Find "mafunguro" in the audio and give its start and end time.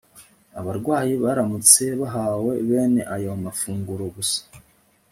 3.43-4.03